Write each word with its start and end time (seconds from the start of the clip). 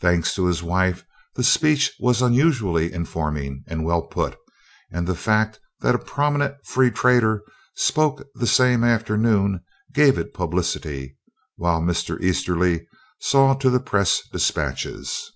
Thanks 0.00 0.34
to 0.34 0.46
his 0.46 0.64
wife 0.64 1.04
the 1.36 1.44
speech 1.44 1.92
was 2.00 2.22
unusually 2.22 2.92
informing 2.92 3.62
and 3.68 3.84
well 3.84 4.02
put, 4.02 4.36
and 4.90 5.06
the 5.06 5.14
fact 5.14 5.60
that 5.78 5.94
a 5.94 5.98
prominent 6.00 6.56
free 6.66 6.90
trader 6.90 7.44
spoke 7.76 8.26
the 8.34 8.48
same 8.48 8.82
afternoon 8.82 9.60
gave 9.94 10.18
it 10.18 10.34
publicity, 10.34 11.16
while 11.54 11.80
Mr. 11.80 12.20
Easterly 12.20 12.88
saw 13.20 13.54
to 13.54 13.70
the 13.70 13.78
press 13.78 14.22
despatches. 14.32 15.30